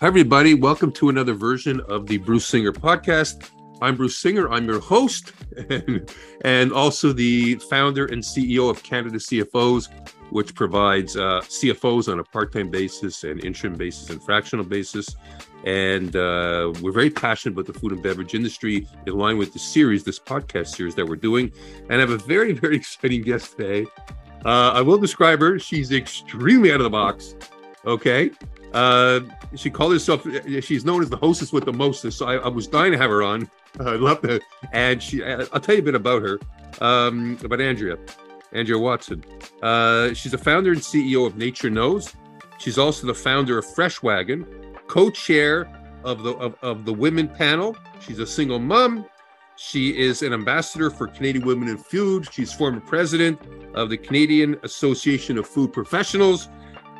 [0.00, 0.54] Hi, everybody.
[0.54, 3.50] Welcome to another version of the Bruce Singer podcast.
[3.82, 4.48] I'm Bruce Singer.
[4.48, 5.32] I'm your host
[5.68, 6.08] and,
[6.44, 9.88] and also the founder and CEO of Canada CFOs,
[10.30, 15.16] which provides uh, CFOs on a part time basis and interim basis and fractional basis.
[15.64, 19.58] And uh, we're very passionate about the food and beverage industry in line with the
[19.58, 21.50] series, this podcast series that we're doing.
[21.90, 23.84] And I have a very, very exciting guest today.
[24.44, 25.58] Uh, I will describe her.
[25.58, 27.34] She's extremely out of the box.
[27.84, 28.30] Okay.
[28.72, 29.20] Uh,
[29.56, 30.26] she called herself.
[30.60, 32.18] She's known as the hostess with the mostest.
[32.18, 33.50] So I, I was dying to have her on.
[33.80, 34.40] I'd love to.
[34.72, 35.24] And she.
[35.24, 36.38] I'll tell you a bit about her.
[36.80, 37.98] Um, about Andrea,
[38.52, 39.24] Andrea Watson.
[39.62, 42.14] Uh, she's a founder and CEO of Nature Knows.
[42.58, 44.46] She's also the founder of FreshWagon,
[44.86, 45.72] co-chair
[46.04, 47.76] of the of, of the Women Panel.
[48.00, 49.06] She's a single mom.
[49.56, 52.28] She is an ambassador for Canadian Women in Food.
[52.32, 53.40] She's former president
[53.74, 56.48] of the Canadian Association of Food Professionals.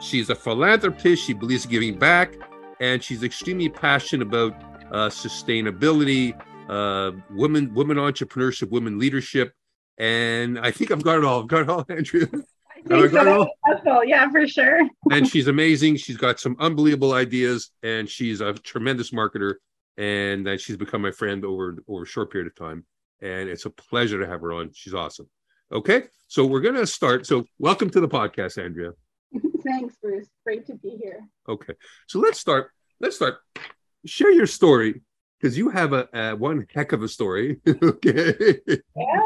[0.01, 1.25] She's a philanthropist.
[1.25, 2.35] She believes in giving back,
[2.81, 4.55] and she's extremely passionate about
[4.93, 9.53] uh, sustainability, uh, women, women entrepreneurship, women leadership,
[9.99, 11.43] and I think I've got it all.
[11.43, 12.27] I've got it all, Andrea.
[12.91, 13.49] I think so.
[13.87, 14.05] All?
[14.05, 14.81] Yeah, for sure.
[15.11, 15.97] and she's amazing.
[15.97, 19.55] She's got some unbelievable ideas, and she's a tremendous marketer.
[19.97, 22.85] And uh, she's become my friend over over a short period of time.
[23.21, 24.71] And it's a pleasure to have her on.
[24.73, 25.29] She's awesome.
[25.73, 27.27] Okay, so we're gonna start.
[27.27, 28.93] So welcome to the podcast, Andrea.
[29.65, 30.29] Thanks, Bruce.
[30.45, 31.21] Great to be here.
[31.49, 31.75] Okay,
[32.07, 32.71] so let's start.
[33.01, 33.39] Let's start.
[34.07, 35.03] Share your story
[35.41, 37.61] because you have a, a, one heck of a story.
[37.83, 38.35] okay,
[38.67, 38.77] yeah.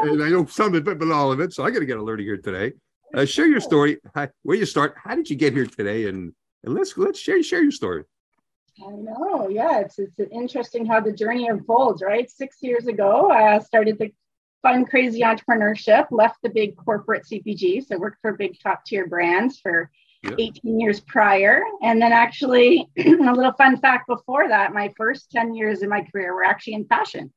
[0.01, 1.53] and I know some of it, but all of it.
[1.53, 2.73] So I got to get a learning here today.
[3.13, 3.97] Uh, share your story.
[4.15, 4.95] How, where you start?
[5.03, 6.07] How did you get here today?
[6.07, 8.03] And and let's let's share share your story.
[8.83, 9.49] I know.
[9.49, 12.01] Yeah, it's it's interesting how the journey unfolds.
[12.01, 14.11] Right, six years ago, I started the
[14.63, 16.07] fun, crazy entrepreneurship.
[16.09, 19.91] Left the big corporate CPG, so worked for big top tier brands for
[20.23, 21.63] 18 years prior.
[21.81, 26.05] And then, actually, a little fun fact before that, my first 10 years in my
[26.11, 27.31] career were actually in fashion.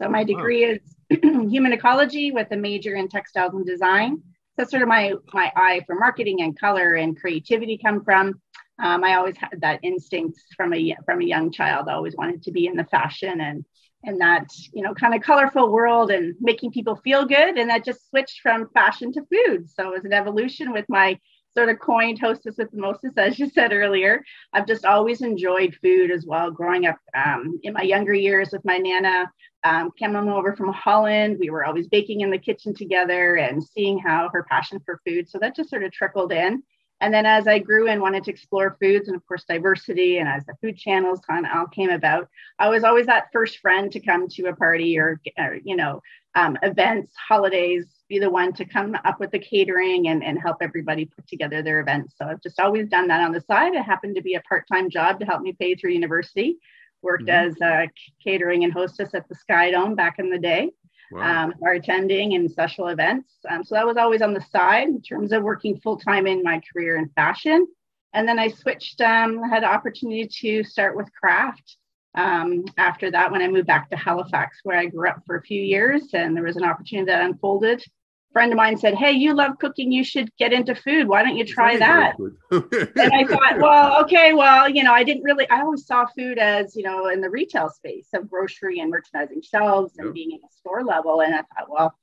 [0.00, 0.72] So, my degree wow.
[0.74, 1.20] is
[1.50, 4.22] human ecology with a major in textiles and design.
[4.58, 8.40] So, sort of my, my eye for marketing and color and creativity come from.
[8.82, 11.88] Um, I always had that instinct from a from a young child.
[11.88, 13.64] I always wanted to be in the fashion and
[14.04, 17.58] and that you know kind of colorful world and making people feel good.
[17.58, 19.70] And that just switched from fashion to food.
[19.70, 21.18] So it was an evolution with my
[21.54, 24.24] sort of coined hostess with mostest, as you said earlier.
[24.52, 26.50] I've just always enjoyed food as well.
[26.50, 29.30] Growing up um, in my younger years with my nana,
[29.64, 33.98] um, coming over from Holland, we were always baking in the kitchen together and seeing
[33.98, 35.28] how her passion for food.
[35.28, 36.62] So that just sort of trickled in.
[37.02, 40.28] And then as I grew and wanted to explore foods and of course diversity, and
[40.28, 42.28] as the food channels kind of all came about,
[42.60, 46.00] I was always that first friend to come to a party or, or you know
[46.36, 50.58] um, events, holidays, be the one to come up with the catering and, and help
[50.60, 52.14] everybody put together their events.
[52.16, 53.74] So I've just always done that on the side.
[53.74, 56.58] It happened to be a part-time job to help me pay through university.
[57.02, 57.48] Worked mm-hmm.
[57.48, 57.90] as a
[58.22, 60.70] catering and hostess at the Sky Dome back in the day,
[61.12, 61.44] wow.
[61.44, 63.30] um, bartending and special events.
[63.48, 66.60] Um, so that was always on the side in terms of working full-time in my
[66.72, 67.66] career in fashion.
[68.14, 71.76] And then I switched, um, had opportunity to start with Kraft
[72.14, 75.42] um, after that when I moved back to Halifax, where I grew up for a
[75.42, 77.82] few years, and there was an opportunity that unfolded
[78.32, 79.92] friend of mine said, Hey, you love cooking.
[79.92, 81.08] You should get into food.
[81.08, 82.16] Why don't you try that?
[82.50, 86.38] and I thought, well, okay, well, you know, I didn't really, I always saw food
[86.38, 90.14] as, you know, in the retail space of grocery and merchandising shelves and yep.
[90.14, 91.20] being in a store level.
[91.20, 91.94] And I thought, well,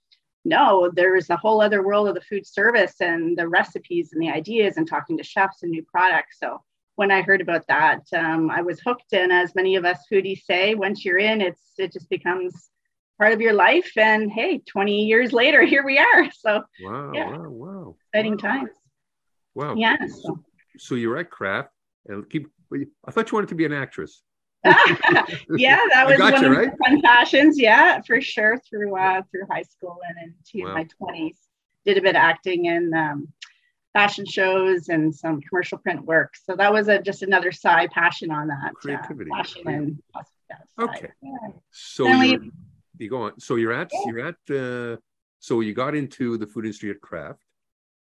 [0.45, 4.29] no, there's a whole other world of the food service and the recipes and the
[4.29, 6.38] ideas and talking to chefs and new products.
[6.40, 6.61] So
[6.96, 9.13] when I heard about that, um, I was hooked.
[9.13, 12.69] And as many of us foodies say, once you're in, it's it just becomes
[13.19, 13.91] part of your life.
[13.97, 16.31] And hey, 20 years later, here we are.
[16.31, 17.30] So wow, yeah.
[17.30, 17.96] wow, wow.
[18.13, 18.38] Exciting wow.
[18.38, 18.69] times.
[19.53, 19.75] Wow.
[19.75, 19.97] Yeah.
[20.07, 20.40] So,
[20.78, 21.69] so you're at Kraft
[22.08, 22.47] and keep
[23.06, 24.22] I thought you wanted to be an actress.
[24.66, 26.72] yeah, that was one you, of right?
[26.85, 27.59] fun passions.
[27.59, 28.59] Yeah, for sure.
[28.69, 30.74] Through uh, through high school and into wow.
[30.75, 31.38] my twenties,
[31.85, 33.28] did a bit of acting and um,
[33.94, 36.34] fashion shows and some commercial print work.
[36.44, 38.72] So that was a, just another side passion on that.
[38.72, 39.32] Uh, Creativity.
[39.32, 40.03] Uh, passion and
[40.79, 41.09] okay.
[41.22, 41.49] Yeah.
[41.72, 42.05] So
[42.99, 43.40] you go on.
[43.40, 43.99] So you're at yeah.
[44.07, 44.97] you're at uh,
[45.40, 47.40] so you got into the food industry at Kraft,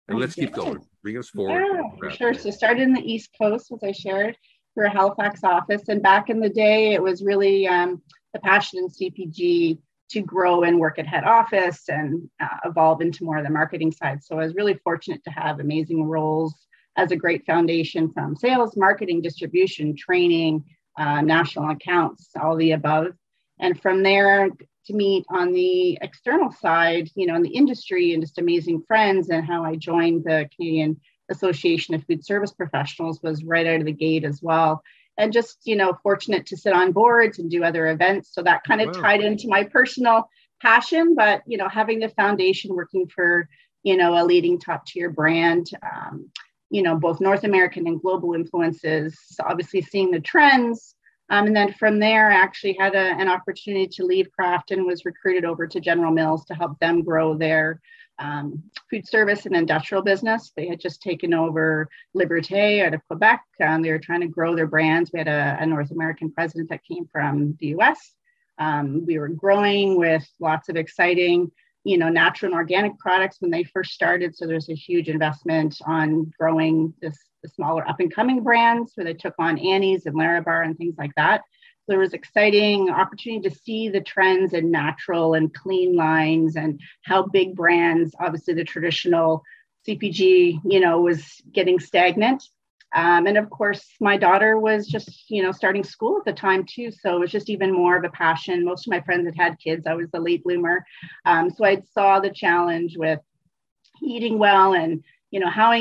[0.07, 0.79] and let's keep going.
[1.01, 1.65] Bring us forward.
[2.03, 2.33] Yeah, sure.
[2.33, 4.37] So started in the East Coast, as I shared,
[4.73, 8.01] for a Halifax office, and back in the day, it was really um,
[8.33, 9.79] the passion in CPG
[10.11, 13.91] to grow and work at head office and uh, evolve into more of the marketing
[13.91, 14.21] side.
[14.21, 16.67] So I was really fortunate to have amazing roles
[16.97, 20.65] as a great foundation from sales, marketing, distribution, training,
[20.97, 23.13] uh, national accounts, all the above.
[23.59, 24.49] And from there,
[24.85, 29.29] to meet on the external side, you know, in the industry and just amazing friends
[29.29, 30.99] and how I joined the Canadian
[31.29, 34.83] Association of Food Service Professionals was right out of the gate as well.
[35.17, 38.63] and just you know fortunate to sit on boards and do other events so that
[38.63, 39.01] kind of wow.
[39.01, 40.29] tied into my personal
[40.61, 43.47] passion but you know having the foundation working for
[43.83, 46.29] you know a leading top tier brand um,
[46.69, 50.95] you know both north american and global influences obviously seeing the trends
[51.31, 54.85] um, and then from there i actually had a, an opportunity to leave kraft and
[54.85, 57.81] was recruited over to general mills to help them grow their
[58.21, 60.51] um, food service and industrial business.
[60.55, 63.41] They had just taken over Liberté out of Quebec.
[63.59, 65.11] Um, they were trying to grow their brands.
[65.11, 68.13] We had a, a North American president that came from the US.
[68.59, 71.51] Um, we were growing with lots of exciting,
[71.83, 74.35] you know, natural and organic products when they first started.
[74.35, 79.05] So there's a huge investment on growing this the smaller up and coming brands where
[79.05, 83.49] they took on Annie's and Larabar and things like that So there was exciting opportunity
[83.49, 88.63] to see the trends in natural and clean lines and how big brands, obviously the
[88.63, 89.43] traditional
[89.87, 92.43] CPG, you know, was getting stagnant.
[92.93, 96.65] Um, and of course, my daughter was just, you know, starting school at the time
[96.65, 96.91] too.
[96.91, 98.65] So it was just even more of a passion.
[98.65, 99.87] Most of my friends had had kids.
[99.87, 100.85] I was the late bloomer.
[101.25, 103.19] Um, so I saw the challenge with
[104.03, 105.73] eating well and, you know, how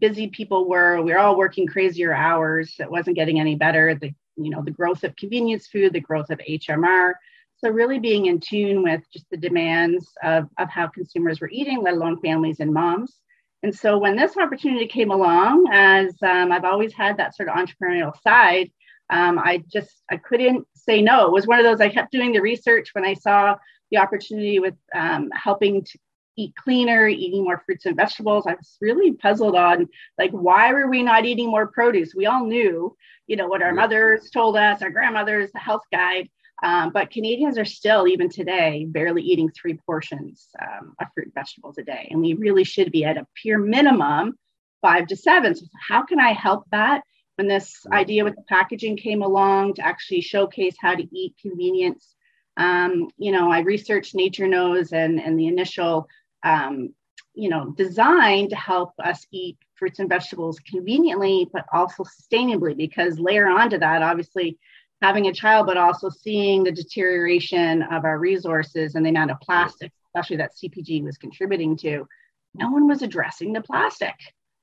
[0.00, 1.00] busy people were.
[1.00, 2.74] We were all working crazier hours.
[2.78, 3.94] It wasn't getting any better.
[3.94, 7.14] The you know, the growth of convenience food, the growth of HMR.
[7.58, 11.82] So really being in tune with just the demands of, of how consumers were eating,
[11.82, 13.18] let alone families and moms.
[13.62, 17.56] And so when this opportunity came along, as um, I've always had that sort of
[17.56, 18.70] entrepreneurial side,
[19.08, 21.26] um, I just I couldn't say no.
[21.26, 23.56] It was one of those I kept doing the research when I saw
[23.90, 25.98] the opportunity with um, helping to
[26.36, 28.46] eat cleaner, eating more fruits and vegetables.
[28.46, 29.88] I was really puzzled on
[30.18, 32.14] like why were we not eating more produce?
[32.14, 32.96] We all knew,
[33.26, 36.28] you know, what our mothers told us, our grandmothers, the health guide.
[36.62, 41.34] Um, but Canadians are still, even today, barely eating three portions um, of fruit and
[41.34, 42.08] vegetables a day.
[42.10, 44.38] And we really should be at a pure minimum
[44.80, 45.54] five to seven.
[45.54, 47.02] So, how can I help that?
[47.36, 52.14] When this idea with the packaging came along to actually showcase how to eat convenience,
[52.56, 56.08] um, you know, I researched Nature Knows and, and the initial
[56.42, 56.94] um,
[57.34, 63.18] you know, designed to help us eat fruits and vegetables conveniently, but also sustainably, because
[63.18, 64.58] layer onto that, obviously,
[65.02, 69.40] having a child, but also seeing the deterioration of our resources and the amount of
[69.40, 72.08] plastic, especially that CPG was contributing to,
[72.54, 74.14] no one was addressing the plastic,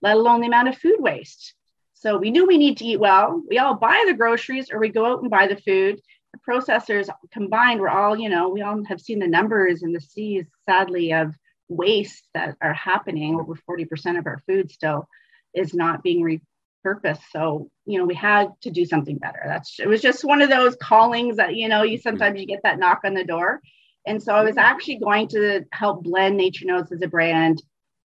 [0.01, 1.53] let alone the amount of food waste.
[1.93, 3.41] So we knew we need to eat well.
[3.47, 6.01] We all buy the groceries or we go out and buy the food.
[6.33, 10.01] The processors combined, we're all, you know, we all have seen the numbers and the
[10.01, 11.35] seas, sadly, of
[11.73, 15.07] waste that are happening over 40% of our food still
[15.53, 16.23] is not being
[16.85, 17.21] repurposed.
[17.31, 19.41] So you know we had to do something better.
[19.45, 22.61] That's it was just one of those callings that you know you sometimes you get
[22.63, 23.61] that knock on the door.
[24.05, 27.61] And so i was actually going to help blend nature Knows as a brand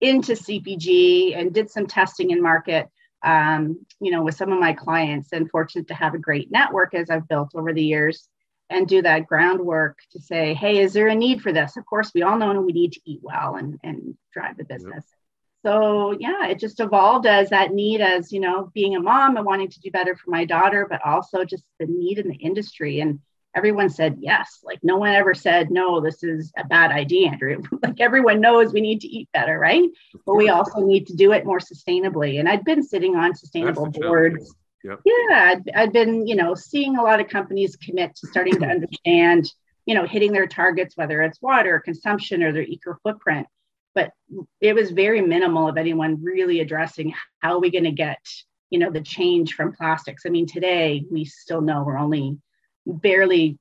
[0.02, 2.90] into cpg and did some testing in market
[3.24, 5.32] um, you know with some of my clients.
[5.32, 8.28] And fortunate to have a great network as i've built over the years
[8.70, 11.78] and do that groundwork to say, hey, is there a need for this?
[11.78, 15.06] Of course, we all know we need to eat well and, and drive the business.
[15.06, 15.20] Yep.
[15.66, 19.46] So yeah, it just evolved as that need as, you know, being a mom and
[19.46, 23.00] wanting to do better for my daughter, but also just the need in the industry.
[23.00, 23.20] And
[23.56, 24.60] everyone said yes.
[24.64, 27.58] Like no one ever said, no, this is a bad idea, Andrea.
[27.82, 29.90] like everyone knows we need to eat better, right?
[30.26, 32.40] But we also need to do it more sustainably.
[32.40, 34.54] And I'd been sitting on sustainable boards
[34.86, 35.02] Yep.
[35.04, 38.68] Yeah, I'd, I'd been, you know, seeing a lot of companies commit to starting to
[38.68, 39.52] understand,
[39.88, 43.48] you know, hitting their targets, whether it's water consumption or their eco footprint.
[43.96, 44.12] But
[44.62, 48.20] it was very minimal of anyone really addressing how are we going to get,
[48.70, 50.24] you know, the change from plastics.
[50.28, 52.38] I mean, today we still know we're only
[52.86, 53.58] barely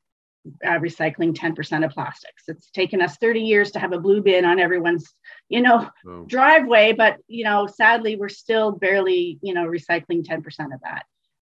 [0.62, 2.42] uh, recycling 10% of plastics.
[2.48, 5.10] It's taken us 30 years to have a blue bin on everyone's,
[5.48, 6.26] you know, oh.
[6.26, 10.44] driveway, but you know, sadly, we're still barely, you know, recycling 10%
[10.74, 11.04] of that.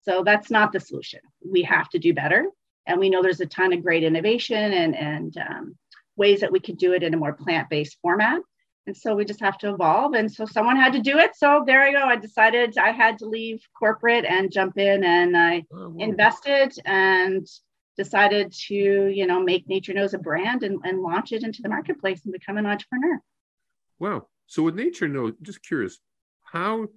[0.09, 1.19] So that's not the solution.
[1.45, 2.47] We have to do better.
[2.87, 5.77] And we know there's a ton of great innovation and, and um,
[6.15, 8.41] ways that we could do it in a more plant based format.
[8.87, 10.15] And so we just have to evolve.
[10.15, 11.35] And so someone had to do it.
[11.35, 11.99] So there I go.
[11.99, 17.47] I decided I had to leave corporate and jump in and I oh, invested and
[17.95, 21.69] decided to, you know, make Nature Knows a brand and, and launch it into the
[21.69, 23.19] marketplace and become an entrepreneur.
[23.99, 24.27] Wow.
[24.47, 25.99] So with Nature Knows, just curious,
[26.51, 26.87] how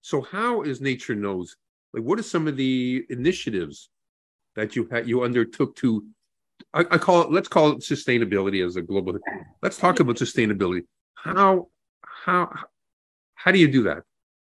[0.00, 1.54] so how is Nature Knows
[1.92, 3.90] like, what are some of the initiatives
[4.56, 6.04] that you had you undertook to?
[6.74, 7.30] I, I call it.
[7.30, 9.18] Let's call it sustainability as a global.
[9.62, 10.82] Let's talk about sustainability.
[11.14, 11.68] How
[12.02, 12.52] how
[13.34, 14.02] how do you do that?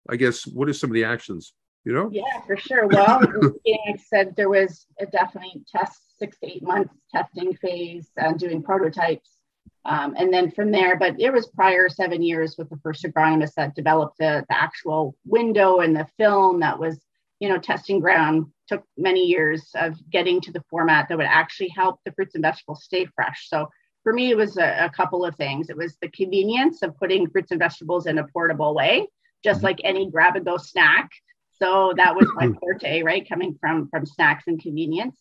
[0.09, 1.53] I guess what are some of the actions?
[1.85, 2.09] You know?
[2.11, 2.87] Yeah, for sure.
[2.87, 3.21] Well,
[3.67, 8.63] I said there was a definitely test six to eight months testing phase, uh, doing
[8.63, 9.37] prototypes,
[9.85, 13.55] um, and then from there, but it was prior seven years with the first agronomist
[13.55, 17.01] that developed the, the actual window and the film that was
[17.43, 21.67] you know, testing ground took many years of getting to the format that would actually
[21.67, 23.49] help the fruits and vegetables stay fresh.
[23.49, 23.67] So
[24.01, 25.69] for me, it was a, a couple of things.
[25.69, 29.09] It was the convenience of putting fruits and vegetables in a portable way,
[29.43, 29.65] just mm-hmm.
[29.65, 31.09] like any grab and go snack.
[31.61, 33.27] So that was my forte, right?
[33.27, 35.17] Coming from from snacks and convenience.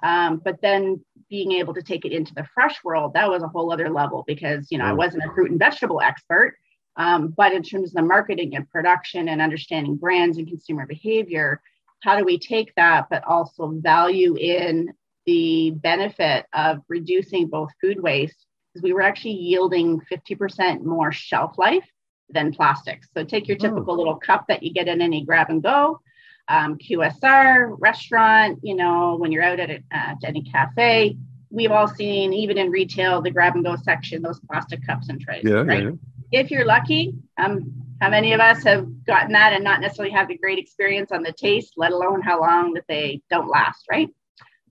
[0.00, 3.48] Um, but then being able to take it into the fresh world, that was a
[3.48, 6.54] whole other level because you know I wasn't a fruit and vegetable expert.
[6.96, 11.60] Um, but in terms of the marketing and production and understanding brands and consumer behavior,
[12.02, 14.92] how do we take that, but also value in
[15.26, 18.46] the benefit of reducing both food waste?
[18.72, 21.86] Because we were actually yielding 50% more shelf life
[22.28, 23.08] than plastics.
[23.16, 23.64] So take your oh.
[23.64, 23.98] typical oh.
[23.98, 26.00] little cup that you get in any grab and go,
[26.48, 31.16] um, QSR, restaurant, you know, when you're out at, a, at any cafe,
[31.50, 35.20] we've all seen, even in retail, the grab and go section, those plastic cups and
[35.20, 35.42] trays.
[35.44, 35.84] Yeah, right?
[35.84, 35.90] yeah
[36.34, 40.30] if you're lucky, um, how many of us have gotten that and not necessarily have
[40.30, 44.08] a great experience on the taste, let alone how long that they don't last, right?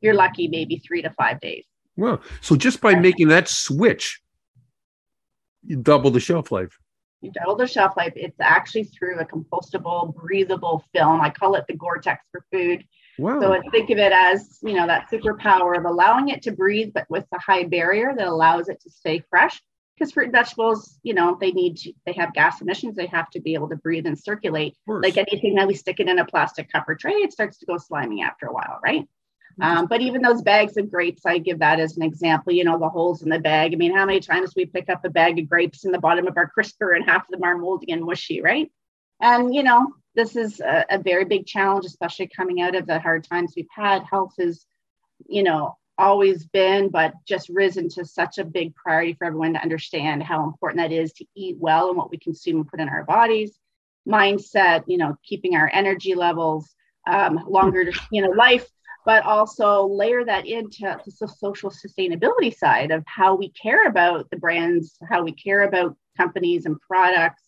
[0.02, 1.66] You're lucky, maybe three to five days.
[1.96, 4.22] Well, so just by making that switch,
[5.66, 6.78] you double the shelf life.
[7.22, 8.12] You double the shelf life.
[8.18, 11.22] It's actually through a compostable, breathable film.
[11.22, 12.84] I call it the Gore-Tex for food.
[13.18, 13.40] Wow.
[13.40, 17.06] So think of it as, you know, that superpower of allowing it to breathe, but
[17.10, 19.62] with the high barrier that allows it to stay fresh
[19.96, 22.96] because fruit and vegetables, you know, they need to, they have gas emissions.
[22.96, 24.76] They have to be able to breathe and circulate.
[25.04, 27.66] Like anything that we stick it in a plastic cup or tray, it starts to
[27.66, 29.08] go slimy after a while, right?
[29.62, 32.54] Um, but even those bags of grapes, I give that as an example.
[32.54, 33.74] You know, the holes in the bag.
[33.74, 36.28] I mean, how many times we pick up a bag of grapes in the bottom
[36.28, 38.72] of our crisper and half of them are moldy and mushy, right?
[39.22, 43.00] And you know, this is a, a very big challenge, especially coming out of the
[43.00, 44.04] hard times we've had.
[44.04, 44.66] Health is,
[45.28, 49.62] you know, always been, but just risen to such a big priority for everyone to
[49.62, 52.90] understand how important that is to eat well and what we consume and put in
[52.90, 53.60] our bodies.
[54.08, 56.76] Mindset, you know, keeping our energy levels,
[57.08, 58.68] um, longer, you know, life,
[59.06, 64.38] but also layer that into the social sustainability side of how we care about the
[64.38, 67.42] brands, how we care about companies and products.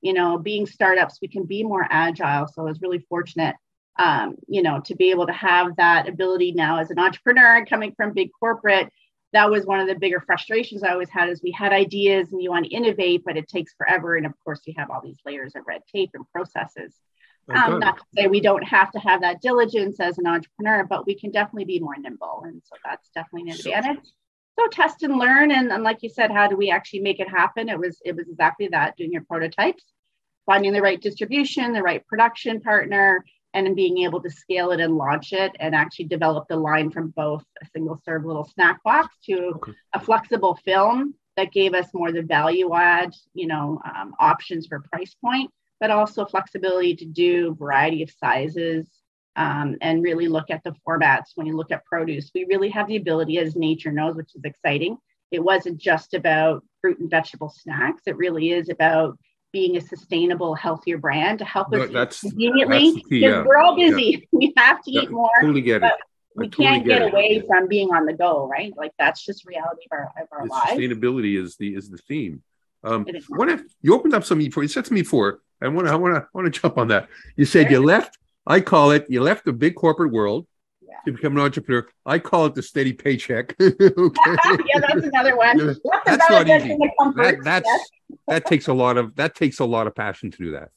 [0.00, 2.48] You know, being startups, we can be more agile.
[2.48, 3.54] So I was really fortunate
[3.98, 7.92] um, you know, to be able to have that ability now as an entrepreneur coming
[7.96, 8.90] from big corporate,
[9.32, 12.42] that was one of the bigger frustrations I always had is we had ideas and
[12.42, 14.16] you want to innovate, but it takes forever.
[14.16, 16.94] And of course, you have all these layers of red tape and processes.
[17.50, 17.58] Okay.
[17.58, 21.06] Um, not to say we don't have to have that diligence as an entrepreneur, but
[21.06, 22.42] we can definitely be more nimble.
[22.46, 24.04] And so that's definitely an advantage.
[24.58, 25.50] So test and learn.
[25.50, 27.68] And, and like you said, how do we actually make it happen?
[27.68, 29.84] It was it was exactly that, doing your prototypes,
[30.46, 34.96] finding the right distribution, the right production partner, and being able to scale it and
[34.96, 39.14] launch it and actually develop the line from both a single serve little snack box
[39.24, 39.72] to okay.
[39.94, 44.84] a flexible film that gave us more the value add you know um, options for
[44.92, 48.88] price point but also flexibility to do variety of sizes
[49.34, 51.32] um, and really look at the formats.
[51.34, 54.44] When you look at produce we really have the ability as nature knows which is
[54.44, 54.96] exciting.
[55.30, 58.02] It wasn't just about fruit and vegetable snacks.
[58.06, 59.18] It really is about
[59.52, 63.44] being a sustainable, healthier brand to help us that's, conveniently because yeah.
[63.44, 64.02] we're all busy.
[64.02, 64.18] Yeah.
[64.32, 65.30] We have to yeah, eat more.
[65.40, 65.92] Totally get it.
[66.34, 68.72] We can't get, get away from being on the go, right?
[68.76, 70.72] Like that's just reality of our, of our lives.
[70.72, 72.42] Sustainability is the is the theme.
[72.82, 75.40] Um, what if you opened up something for you said to me before?
[75.60, 77.08] I want to I want to want to jump on that.
[77.36, 77.72] You said sure.
[77.72, 78.18] you left.
[78.46, 80.46] I call it you left the big corporate world
[80.92, 80.96] yeah.
[81.06, 81.86] to become an entrepreneur.
[82.06, 83.56] I call it the steady paycheck.
[83.60, 83.80] okay.
[83.96, 85.76] yeah, that's another one.
[86.04, 86.76] that's not easy.
[87.16, 87.90] That, that's yes
[88.28, 90.70] that takes a lot of that takes a lot of passion to do that.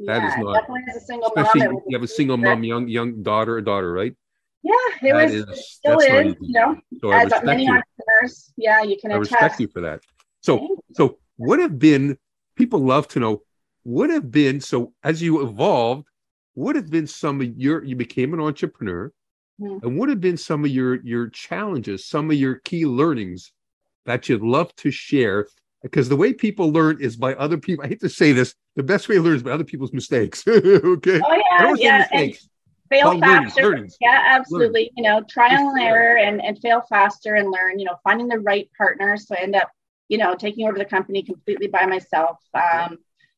[0.00, 1.82] That yeah, is not definitely as a single especially mom.
[1.86, 4.14] You have a single mom, young young daughter, a daughter, right?
[4.62, 7.70] Yeah, it that was is, it still is, you know, so as many you.
[7.70, 8.52] entrepreneurs.
[8.56, 9.32] Yeah, you can I attest.
[9.32, 10.00] respect you for that.
[10.40, 12.18] So so what have been
[12.56, 13.42] people love to know
[13.82, 16.06] what have been so as you evolved,
[16.54, 19.12] what have been some of your you became an entrepreneur
[19.60, 19.86] mm-hmm.
[19.86, 23.52] and what have been some of your your challenges, some of your key learnings
[24.06, 25.46] that you'd love to share
[25.82, 27.84] because the way people learn is by other people.
[27.84, 30.42] I hate to say this, the best way to learn is by other people's mistakes.
[30.48, 31.20] okay.
[31.24, 31.98] Oh yeah, yeah.
[31.98, 32.48] Mistakes.
[32.90, 33.62] Fail faster.
[33.62, 34.80] Learning, Yeah, absolutely.
[34.80, 34.90] Learning.
[34.96, 38.38] You know, trial and error and, and fail faster and learn, you know, finding the
[38.38, 39.16] right partner.
[39.18, 39.70] So I end up,
[40.08, 42.38] you know, taking over the company completely by myself.
[42.54, 42.96] Um,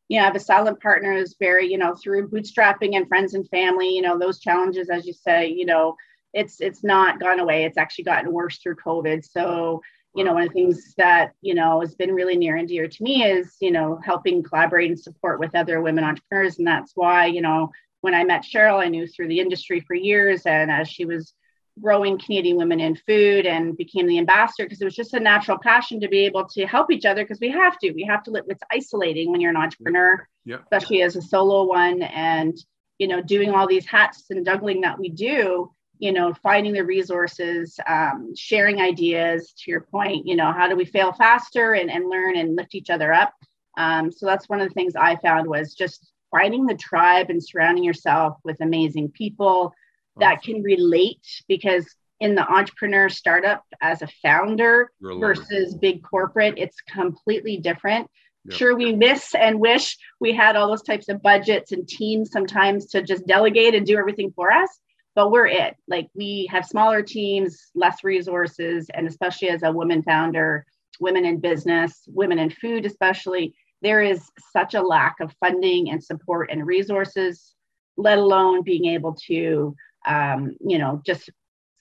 [0.09, 3.35] you know, I have a silent partner who's very, you know, through bootstrapping and friends
[3.35, 5.97] and family, you know, those challenges, as you say, you know,
[6.33, 7.65] it's it's not gone away.
[7.65, 9.25] It's actually gotten worse through COVID.
[9.25, 9.83] So
[10.15, 12.89] you know, one of the things that, you know, has been really near and dear
[12.89, 16.59] to me is, you know, helping collaborate and support with other women entrepreneurs.
[16.59, 17.71] And that's why, you know,
[18.01, 20.47] when I met Cheryl, I knew through the industry for years.
[20.47, 21.33] And as she was
[21.81, 25.59] growing Canadian women in food and became the ambassador, because it was just a natural
[25.59, 27.93] passion to be able to help each other because we have to.
[27.93, 28.45] We have to live.
[28.49, 30.57] It's isolating when you're an entrepreneur, yeah.
[30.57, 32.03] especially as a solo one.
[32.03, 32.59] And,
[33.01, 36.85] you know doing all these hats and juggling that we do you know finding the
[36.85, 41.91] resources um, sharing ideas to your point you know how do we fail faster and,
[41.91, 43.33] and learn and lift each other up?
[43.79, 47.43] Um, so that's one of the things i found was just finding the tribe and
[47.43, 49.73] surrounding yourself with amazing people
[50.19, 51.87] that can relate because
[52.21, 58.09] in the entrepreneur startup as a founder versus big corporate it's completely different.
[58.47, 58.59] Yep.
[58.59, 62.87] Sure, we miss and wish we had all those types of budgets and teams sometimes
[62.87, 64.79] to just delegate and do everything for us,
[65.15, 65.77] but we're it.
[65.89, 70.65] Like we have smaller teams, less resources, and especially as a woman founder,
[71.01, 76.03] women in business, women in food, especially, there is such a lack of funding and
[76.03, 77.55] support and resources,
[77.97, 79.75] let alone being able to,
[80.07, 81.31] um, you know, just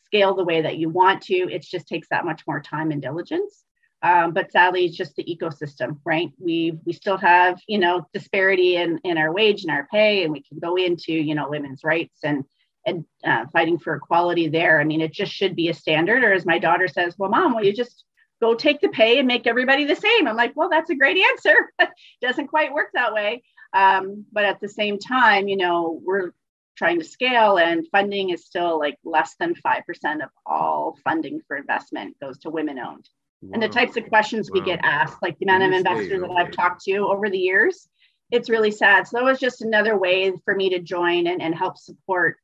[0.05, 1.35] scale the way that you want to.
[1.35, 3.63] It just takes that much more time and diligence.
[4.01, 6.29] Um, but sadly, it's just the ecosystem, right?
[6.39, 10.31] We we still have you know disparity in in our wage and our pay, and
[10.31, 12.45] we can go into you know women's rights and
[12.89, 14.79] and uh, fighting for equality there.
[14.79, 16.23] I mean, it just should be a standard.
[16.23, 18.05] Or as my daughter says, well, mom, will you just
[18.41, 20.27] go take the pay and make everybody the same?
[20.27, 21.55] I'm like, well, that's a great answer.
[22.21, 23.43] Doesn't quite work that way.
[23.73, 26.31] Um, but at the same time, you know, we're
[26.79, 31.57] trying to scale and funding is still like less than 5% of all funding for
[31.57, 33.07] investment goes to women owned
[33.41, 33.49] wow.
[33.53, 34.61] and the types of questions wow.
[34.61, 37.89] we get asked, like the amount of investors that I've talked to over the years,
[38.31, 39.07] it's really sad.
[39.07, 42.37] So that was just another way for me to join and, and help support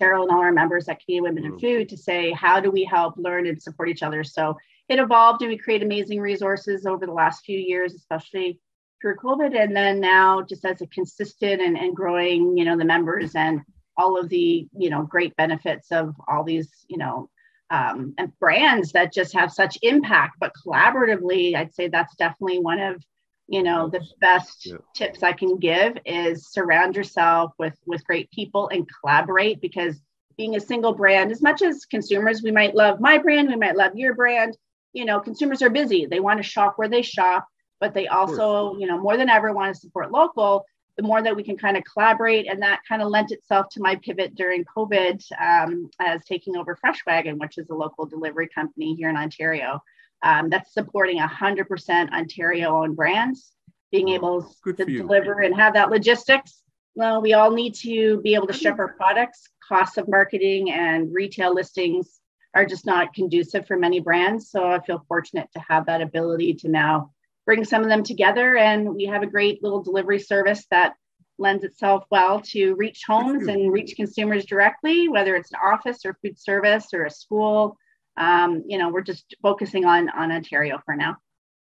[0.00, 1.60] Cheryl and all our members at Canadian Women in mm.
[1.60, 4.24] Food to say, how do we help learn and support each other?
[4.24, 4.56] So
[4.88, 8.60] it evolved and we create amazing resources over the last few years, especially
[9.00, 9.58] through COVID.
[9.58, 13.60] And then now just as a consistent and, and growing, you know, the members and
[13.96, 17.28] all of the, you know, great benefits of all these, you know,
[17.70, 20.36] um, and brands that just have such impact.
[20.40, 23.02] But collaboratively, I'd say that's definitely one of
[23.48, 24.76] you know the best yeah.
[24.94, 30.00] tips I can give is surround yourself with with great people and collaborate because
[30.36, 33.76] being a single brand, as much as consumers, we might love my brand, we might
[33.76, 34.56] love your brand.
[34.92, 37.46] You know, consumers are busy; they want to shop where they shop,
[37.80, 40.64] but they also, you know, more than ever want to support local
[40.98, 42.48] the more that we can kind of collaborate.
[42.48, 46.76] And that kind of lent itself to my pivot during COVID um, as taking over
[46.76, 49.80] FreshWagon, which is a local delivery company here in Ontario.
[50.22, 53.52] Um, that's supporting 100% Ontario owned brands,
[53.92, 56.62] being able Good to deliver and have that logistics.
[56.94, 59.48] Well, we all need to be able to ship our products.
[59.68, 62.20] Costs of marketing and retail listings
[62.54, 64.50] are just not conducive for many brands.
[64.50, 67.12] So I feel fortunate to have that ability to now
[67.46, 68.56] bring some of them together.
[68.56, 70.94] And we have a great little delivery service that
[71.38, 76.18] lends itself well to reach homes and reach consumers directly, whether it's an office or
[76.20, 77.76] food service or a school.
[78.18, 81.16] Um, you know, we're just focusing on on Ontario for now.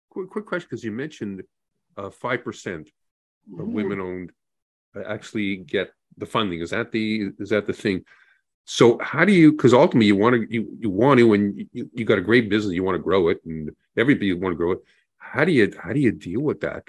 [0.09, 1.43] Quick, quick question, because you mentioned
[1.97, 2.89] uh, five uh, percent
[3.53, 3.73] of mm-hmm.
[3.73, 4.31] women-owned
[4.95, 6.61] uh, actually get the funding.
[6.61, 8.03] Is that the is that the thing?
[8.63, 9.51] So how do you?
[9.51, 12.49] Because ultimately, you want to you, you want to, and you, you got a great
[12.49, 14.79] business, you want to grow it, and everybody want to grow it
[15.25, 16.83] how do you how do you deal with that?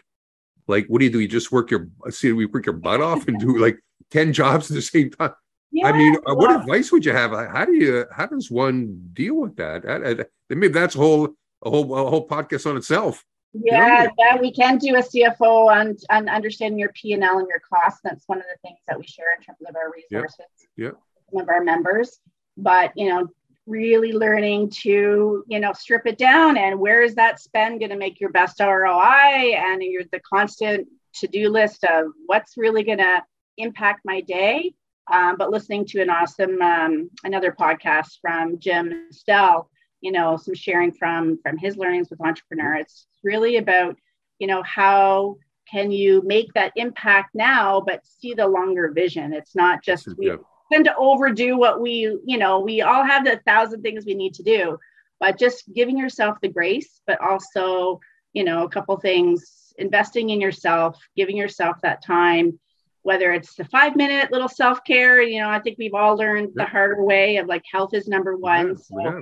[0.68, 1.20] Like, what do you do?
[1.20, 3.78] You just work your see we work your butt off and do like
[4.10, 5.32] ten jobs at the same time.
[5.72, 7.32] Yeah, I mean, uh, well, what advice would you have?
[7.32, 9.84] How do you how does one deal with that?
[9.84, 13.24] Uh, maybe that's a whole a whole a whole podcast on itself.
[13.52, 14.14] Yeah, you know?
[14.18, 17.60] yeah, we can do a CFO on on understanding your P and L and your
[17.60, 18.00] costs.
[18.04, 20.46] That's one of the things that we share in terms of our resources.
[20.76, 20.90] Yeah.
[21.30, 22.20] Some of our members,
[22.56, 23.28] but you know,
[23.66, 27.96] really learning to you know strip it down and where is that spend going to
[27.96, 33.22] make your best roi and you're the constant to-do list of what's really going to
[33.58, 34.72] impact my day
[35.12, 40.54] um, but listening to an awesome um, another podcast from jim stell you know some
[40.54, 43.96] sharing from from his learnings with entrepreneur it's really about
[44.38, 45.36] you know how
[45.70, 49.32] can you make that impact now but see the longer vision.
[49.32, 50.32] It's not just we,
[50.72, 54.34] tend to overdo what we, you know, we all have the thousand things we need
[54.34, 54.78] to do,
[55.20, 58.00] but just giving yourself the grace, but also,
[58.32, 62.58] you know, a couple things, investing in yourself, giving yourself that time,
[63.06, 66.54] whether it's the five minute little self care, you know, I think we've all learned
[66.56, 68.70] the harder way of like health is number one.
[68.70, 69.20] Yeah, so yeah.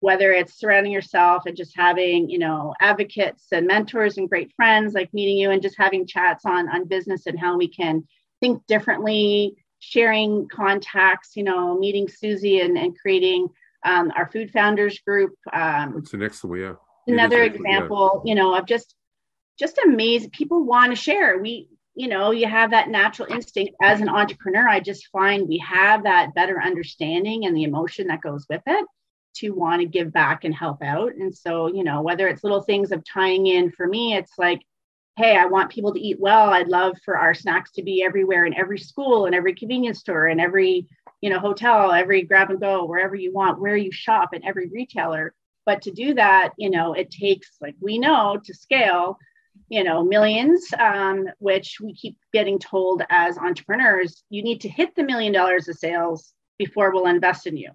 [0.00, 4.94] whether it's surrounding yourself and just having, you know, advocates and mentors and great friends
[4.94, 8.08] like meeting you and just having chats on on business and how we can
[8.40, 13.48] think differently sharing contacts, you know, meeting Susie and, and creating
[13.84, 15.34] um, our food founders group.
[15.52, 16.58] Um, the next one?
[16.58, 16.74] Yeah.
[17.06, 18.30] Another example, yeah.
[18.30, 18.94] you know, of just
[19.58, 20.30] just amazing.
[20.30, 21.38] People want to share.
[21.38, 24.68] We, you know, you have that natural instinct as an entrepreneur.
[24.68, 28.84] I just find we have that better understanding and the emotion that goes with it
[29.36, 31.14] to want to give back and help out.
[31.14, 34.60] And so, you know, whether it's little things of tying in for me, it's like
[35.16, 36.50] hey, I want people to eat well.
[36.50, 40.26] I'd love for our snacks to be everywhere in every school and every convenience store
[40.26, 40.86] and every
[41.22, 44.68] you know hotel, every grab and go, wherever you want, where you shop, and every
[44.68, 45.34] retailer.
[45.64, 49.18] But to do that, you know, it takes like we know to scale,
[49.68, 54.94] you know, millions, um, which we keep getting told as entrepreneurs, you need to hit
[54.94, 57.70] the million dollars of sales before we'll invest in you.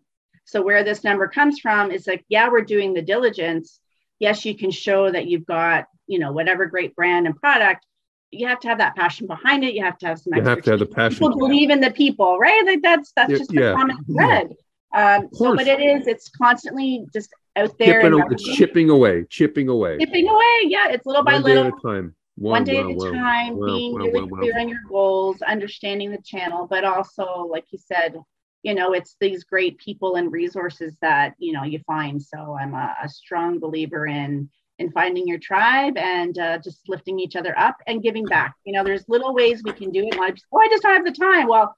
[0.45, 3.79] So where this number comes from is like, yeah, we're doing the diligence.
[4.19, 7.85] Yes, you can show that you've got, you know, whatever great brand and product.
[8.31, 9.73] You have to have that passion behind it.
[9.73, 10.33] You have to have some.
[10.33, 11.19] You have to have the passion.
[11.19, 12.65] People believe in the people, right?
[12.65, 13.73] Like that's that's just the yeah.
[13.73, 14.53] common thread.
[14.93, 16.07] Um, so, but it is.
[16.07, 18.01] It's constantly just out there.
[18.01, 20.61] Chipping, it's chipping away, chipping away, chipping away.
[20.65, 21.63] Yeah, it's little by One little.
[21.63, 22.15] Day at a time.
[22.37, 26.11] Wow, one day wow, at a wow, time, being really clear on your goals, understanding
[26.11, 28.15] the channel, but also, like you said,
[28.63, 32.73] you know it's these great people and resources that you know you find so i'm
[32.73, 37.57] a, a strong believer in in finding your tribe and uh, just lifting each other
[37.57, 40.59] up and giving back you know there's little ways we can do it like oh
[40.59, 41.75] i just don't have the time well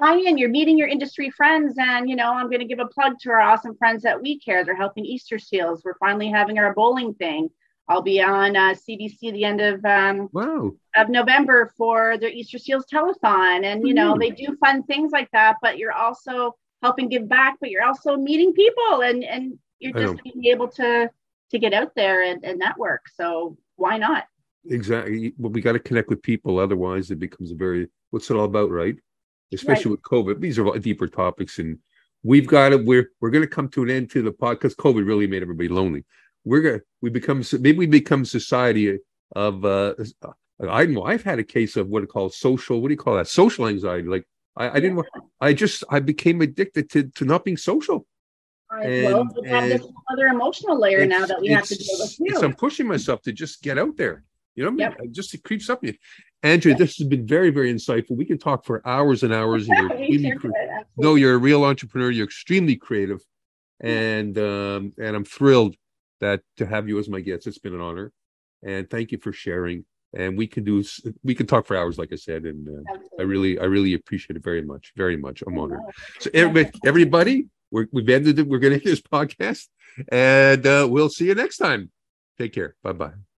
[0.00, 2.86] tie in you're meeting your industry friends and you know i'm going to give a
[2.86, 6.58] plug to our awesome friends at we care they're helping easter seals we're finally having
[6.58, 7.48] our bowling thing
[7.88, 10.72] I'll be on uh, CBC the end of um, wow.
[10.96, 14.18] of November for their Easter Seals telethon, and you know mm.
[14.18, 15.56] they do fun things like that.
[15.62, 20.22] But you're also helping give back, but you're also meeting people, and and you're just
[20.24, 21.08] being able to
[21.50, 23.02] to get out there and, and network.
[23.14, 24.24] So why not?
[24.68, 25.32] Exactly.
[25.38, 28.44] Well, we got to connect with people, otherwise it becomes a very what's it all
[28.44, 28.96] about, right?
[29.52, 29.90] Especially right.
[29.92, 30.40] with COVID.
[30.40, 31.78] These are deeper topics, and
[32.22, 32.76] we've got to.
[32.76, 35.42] We're we're going to come to an end to the pod because COVID really made
[35.42, 36.04] everybody lonely
[36.46, 38.98] we're gonna we become maybe we become society
[39.34, 39.94] of uh
[40.66, 43.16] I know I've had a case of what it called social what do you call
[43.16, 45.04] that social anxiety like I, I didn't
[45.40, 48.06] I just I became addicted to to not being social.
[48.70, 52.16] And, well, we have this other emotional layer now that we have to deal with
[52.16, 52.44] too.
[52.44, 54.24] I'm pushing myself to just get out there.
[54.56, 54.96] You know, yep.
[54.98, 55.12] I mean?
[55.12, 55.84] just it creeps up
[56.46, 56.52] you.
[56.52, 58.16] Andrea, this has been very, very insightful.
[58.16, 59.68] We can talk for hours and hours.
[59.68, 60.50] You're cre-
[60.96, 62.10] no, you're a real entrepreneur.
[62.10, 63.20] You're extremely creative,
[63.80, 65.76] and um, and I'm thrilled
[66.20, 67.46] that to have you as my guest.
[67.46, 68.12] It's been an honor,
[68.62, 69.84] and thank you for sharing.
[70.14, 70.82] And we can do
[71.24, 74.36] we can talk for hours, like I said, and uh, I really I really appreciate
[74.36, 75.42] it very much, very much.
[75.46, 75.80] I'm honored.
[76.20, 78.46] So everybody, everybody we're, we've ended it.
[78.46, 79.66] We're going to end this podcast,
[80.10, 81.90] and uh, we'll see you next time.
[82.38, 82.76] Take care.
[82.82, 83.26] Bye bye.